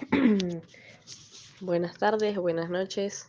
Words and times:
Buenas 1.60 1.98
tardes, 1.98 2.36
buenas 2.36 2.70
noches, 2.70 3.26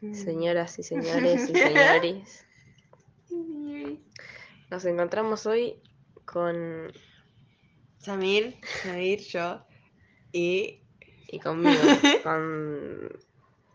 Mm. 0.00 0.14
señoras 0.14 0.78
y 0.78 0.82
señores 0.82 1.48
y 1.48 1.54
señores. 1.54 2.44
Nos 4.70 4.84
encontramos 4.84 5.46
hoy 5.46 5.80
con 6.26 6.92
Samir, 7.98 8.58
Samir, 8.82 9.20
yo 9.20 9.64
y. 10.32 10.80
y 11.28 11.40
conmigo, 11.40 11.80
con 12.22 13.18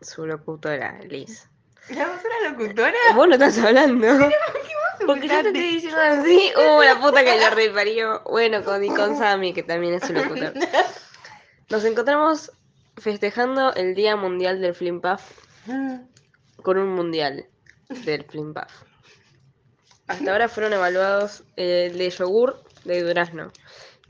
su 0.00 0.26
locutora, 0.26 1.00
Liz. 1.08 1.48
¿La 1.88 2.06
vos 2.08 2.20
una 2.24 2.50
locutora? 2.50 2.94
Vos 3.14 3.26
no 3.26 3.34
estás 3.34 3.58
hablando. 3.58 4.06
Porque 5.06 5.26
yo 5.28 5.42
te 5.42 5.48
estoy 5.48 5.74
diciendo 5.74 5.98
así. 6.00 6.52
Oh, 6.56 6.82
la 6.84 7.00
puta 7.00 7.24
que 7.24 7.36
la 7.38 7.50
reparió. 7.50 8.22
Bueno, 8.24 8.62
con, 8.62 8.84
y 8.84 8.88
con 8.88 9.16
Sammy, 9.16 9.52
que 9.54 9.62
también 9.62 9.94
es 9.94 10.04
su 10.06 10.12
locutor. 10.12 10.52
Nos 11.70 11.84
encontramos 11.84 12.52
festejando 12.96 13.72
el 13.74 13.94
Día 13.94 14.16
Mundial 14.16 14.60
del 14.60 14.74
Flimpaf 14.74 15.22
con 16.62 16.78
un 16.78 16.88
mundial 16.94 17.46
del 18.04 18.24
Flimpaf. 18.24 18.70
Hasta 20.08 20.32
ahora 20.32 20.48
fueron 20.48 20.72
evaluados 20.72 21.44
eh, 21.56 21.88
el 21.90 21.98
de 21.98 22.10
yogur 22.10 22.62
de 22.84 23.02
durazno, 23.02 23.52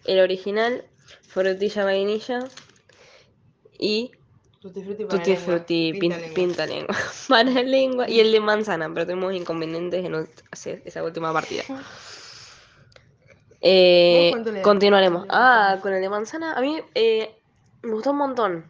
el 0.06 0.20
original, 0.20 0.84
frutilla 1.28 1.84
vainilla 1.84 2.40
y 3.78 4.12
Tutti 4.62 4.82
frutti 4.82 5.04
para 5.06 5.18
tutti 5.18 5.36
frutti 5.36 5.92
pinta 5.98 6.16
pin- 6.16 6.20
lengua. 6.20 6.34
pinta 6.34 6.66
lengua. 6.66 6.96
Para 7.28 7.62
lengua. 7.62 8.08
Y 8.10 8.20
el 8.20 8.30
de 8.30 8.40
manzana, 8.40 8.92
pero 8.92 9.06
tuvimos 9.06 9.32
inconvenientes 9.34 10.04
en 10.04 10.28
hacer 10.50 10.82
esa 10.84 11.02
última 11.02 11.32
partida. 11.32 11.62
Eh, 13.62 14.32
continuaremos. 14.62 15.26
Ah, 15.30 15.78
con 15.80 15.94
el 15.94 16.02
de 16.02 16.08
manzana, 16.10 16.52
a 16.52 16.60
mí 16.60 16.78
eh, 16.94 17.39
me 17.82 17.92
gustó 17.92 18.10
un 18.12 18.18
montón. 18.18 18.64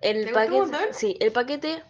El 0.00 0.24
¿Te 0.26 0.32
gustó 0.32 0.34
paquete, 0.34 0.54
un 0.54 0.70
montón? 0.70 0.80
sí, 0.92 1.16
el 1.20 1.32
paquete 1.32 1.82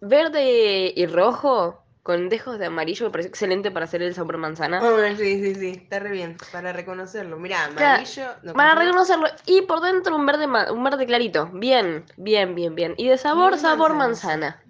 verde 0.00 0.92
y 0.94 1.06
rojo 1.06 1.82
con 2.02 2.30
dejos 2.30 2.58
de 2.58 2.66
amarillo 2.66 3.04
me 3.06 3.10
pareció 3.10 3.28
excelente 3.28 3.70
para 3.70 3.84
hacer 3.84 4.00
el 4.02 4.14
sabor 4.14 4.38
manzana. 4.38 4.80
Oh, 4.82 4.96
sí, 5.16 5.42
sí, 5.42 5.54
sí, 5.54 5.70
está 5.82 5.98
re 5.98 6.10
bien. 6.10 6.38
Para 6.52 6.72
reconocerlo. 6.72 7.36
Mirá, 7.36 7.68
Claro, 7.76 7.96
amarillo. 7.96 8.28
no, 8.44 8.52
Para 8.54 8.74
reconocerlo. 8.76 9.28
Y 9.44 9.62
por 9.62 9.80
dentro 9.82 10.16
un 10.16 10.24
verde 10.24 10.46
un 10.46 10.84
verde 10.84 11.04
clarito. 11.04 11.50
Bien, 11.52 12.04
bien, 12.16 12.54
bien, 12.54 12.74
bien. 12.74 12.94
Y 12.96 13.08
de 13.08 13.18
sabor, 13.18 13.58
sabor 13.58 13.92
manzana. 13.92 14.56
manzana. 14.56 14.62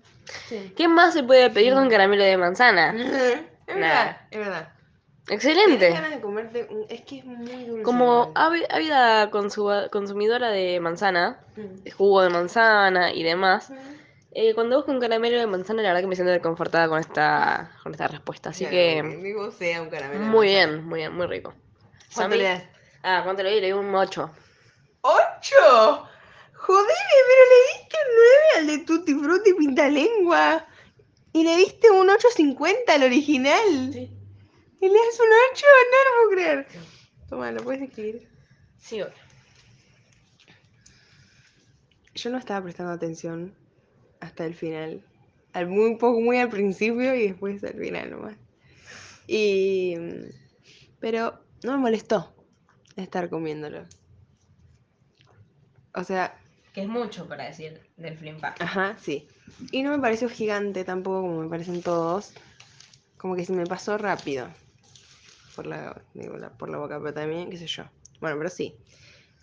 Sí. 0.49 0.75
¿Qué 0.77 0.89
más 0.89 1.15
se 1.15 1.23
puede 1.23 1.49
pedir 1.51 1.75
de 1.75 1.81
un 1.81 1.89
caramelo 1.89 2.25
de 2.25 2.37
manzana? 2.37 2.93
es 3.67 3.75
verdad, 3.77 4.21
es 4.33 4.39
verdad. 4.39 4.73
Excelente. 5.31 5.91
ganas 5.91 6.11
de 6.11 6.21
comerte 6.21 6.67
un- 6.71 6.87
Es 6.89 7.03
que 7.03 7.19
es 7.19 7.25
muy 7.25 7.65
dulce. 7.65 7.83
Como 7.83 8.33
ávida 8.35 9.31
consu- 9.31 9.91
consumidora 9.91 10.51
de 10.51 10.81
manzana, 10.81 11.41
Mm. 11.57 11.83
de 11.85 11.91
jugo 11.91 12.23
de 12.23 12.31
manzana 12.31 13.13
y 13.13 13.23
demás, 13.23 13.71
Mm. 13.71 13.75
eh, 14.33 14.55
cuando 14.55 14.77
busco 14.77 14.91
un 14.93 15.01
caramelo 15.01 15.39
de 15.39 15.47
manzana, 15.47 15.83
la 15.83 15.89
verdad 15.91 16.03
que 16.03 16.07
me 16.09 16.15
siento 16.17 16.33
reconfortada 16.33 16.89
con 16.89 16.99
esta, 16.99 17.73
con 17.83 17.93
esta 17.93 18.09
respuesta. 18.09 18.51
Así 18.51 18.65
Claro, 18.67 19.11
que, 19.11 19.17
vivo 19.23 19.51
sea 19.51 19.83
un 19.83 19.91
caramelo. 19.91 20.21
muy 20.25 20.49
bien, 20.49 20.85
muy 20.85 21.01
bien, 21.01 21.15
muy 21.15 21.27
rico. 21.27 21.55
¿Cuánto 22.15 22.35
Sammy- 22.37 22.39
le 22.39 22.45
das? 22.45 22.63
Ah, 23.03 23.21
¿cuánto 23.25 23.43
le 23.43 23.51
di? 23.55 23.61
Le 23.61 23.67
di 23.69 23.73
un 23.73 23.95
8. 23.95 24.31
¡Ocho! 25.03 26.09
Jodeme, 26.53 27.19
pero 27.29 27.43
le 27.49 27.79
diste 27.79 27.97
un 28.05 28.15
9 28.17 28.47
al 28.57 28.67
de 28.67 28.79
Tutti 28.85 29.15
Frutti 29.15 29.55
Pintalengua. 29.55 30.67
Y 31.33 31.45
le 31.45 31.57
diste 31.57 31.91
un 31.91 32.09
8.50 32.11 32.95
al 32.95 33.05
original. 33.05 33.91
Sí. 33.93 34.11
¿Y 34.81 34.87
le 34.87 34.95
das 34.95 35.21
un 35.21 35.27
8? 35.53 35.67
No 35.91 35.99
lo 36.05 36.17
puedo 36.17 36.31
creer. 36.31 36.67
Toma, 37.29 37.53
¿lo 37.53 37.63
puedes 37.63 37.83
escribir? 37.83 38.29
Sí, 38.79 39.03
obvio. 39.03 39.15
Yo 42.15 42.31
no 42.31 42.39
estaba 42.39 42.63
prestando 42.63 42.93
atención 42.93 43.55
hasta 44.21 44.45
el 44.45 44.55
final. 44.55 45.05
Al 45.53 45.69
muy 45.69 45.97
poco, 45.97 46.21
muy 46.21 46.39
al 46.39 46.49
principio 46.49 47.15
y 47.15 47.29
después 47.29 47.63
al 47.65 47.75
final 47.75 48.11
nomás. 48.11 48.37
Y. 49.27 49.95
Pero 51.01 51.41
no 51.63 51.73
me 51.73 51.79
molestó 51.79 52.35
estar 52.97 53.29
comiéndolo. 53.29 53.87
O 55.95 56.05
sea, 56.05 56.39
Que 56.73 56.83
es 56.83 56.89
mucho 56.89 57.29
para 57.29 57.45
decir 57.45 57.81
del 57.97 58.17
flimpa. 58.17 58.55
Ajá, 58.59 58.97
sí. 59.01 59.29
Y 59.73 59.83
no 59.83 59.91
me 59.91 59.99
pareció 59.99 60.29
gigante 60.29 60.85
tampoco 60.85 61.23
como 61.23 61.43
me 61.43 61.49
parecen 61.49 61.83
todos. 61.83 62.33
Como 63.17 63.35
que 63.35 63.45
se 63.45 63.53
me 63.53 63.67
pasó 63.67 63.99
rápido. 63.99 64.49
Por 65.59 65.67
la, 65.67 65.81
por 66.59 66.69
la 66.71 66.79
boca, 66.79 66.99
pero 67.01 67.15
también, 67.15 67.51
qué 67.51 67.57
sé 67.59 67.67
yo. 67.67 67.85
Bueno, 68.21 68.37
pero 68.39 68.51
sí. 68.51 68.67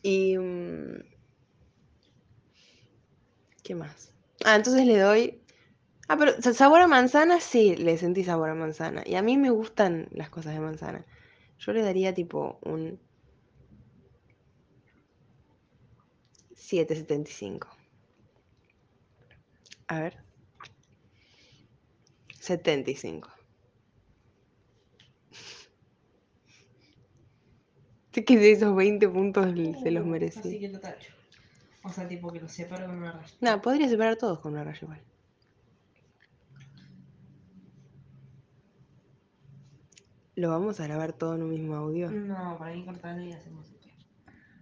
Y... 0.03 0.37
mm, 0.37 0.97
¿Qué 3.63 3.75
más? 3.75 4.13
Ah, 4.45 4.55
entonces 4.55 4.85
le 4.85 4.97
doy... 4.97 5.43
Ah, 6.09 6.17
pero 6.17 6.41
sa- 6.41 6.53
sabor 6.53 6.81
a 6.81 6.87
manzana, 6.87 7.39
sí, 7.41 7.75
le 7.77 7.97
sentí 7.97 8.23
sabor 8.23 8.49
a 8.49 8.55
manzana. 8.55 9.03
Y 9.05 9.15
a 9.15 9.23
mí 9.23 9.37
me 9.37 9.49
gustan 9.51 10.07
las 10.11 10.29
cosas 10.29 10.53
de 10.55 10.61
manzana. 10.61 11.05
Yo 11.59 11.73
le 11.73 11.81
daría 11.83 12.13
tipo 12.13 12.59
un 12.63 12.99
7.75. 16.55 17.67
A 19.87 19.99
ver. 19.99 20.15
75. 22.39 23.29
Sé 28.15 28.23
que 28.23 28.37
de 28.37 28.53
esos 28.53 28.73
20 28.73 29.09
puntos 29.09 29.45
se 29.83 29.91
los 29.91 30.05
merecí. 30.05 30.57
que 30.57 30.69
lo 30.69 30.79
tacho. 30.79 31.11
O 31.83 31.89
sea, 31.89 32.07
tipo 32.07 32.31
que 32.31 32.39
lo 32.39 32.47
separo 32.47 32.85
con 32.85 32.95
una 32.95 33.11
raya. 33.11 33.33
No, 33.41 33.61
podría 33.61 33.89
separar 33.89 34.15
todos 34.15 34.39
con 34.39 34.53
una 34.53 34.63
raya 34.63 34.79
igual. 34.81 35.01
¿Lo 40.35 40.49
vamos 40.49 40.79
a 40.79 40.85
grabar 40.85 41.11
todo 41.11 41.35
en 41.35 41.43
un 41.43 41.49
mismo 41.49 41.75
audio? 41.75 42.09
No, 42.09 42.57
para 42.57 42.73
ir 42.73 42.85
cortando 42.85 43.21
y 43.21 43.33
hacemos. 43.33 43.74